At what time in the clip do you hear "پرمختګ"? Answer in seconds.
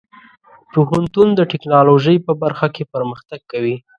2.93-3.39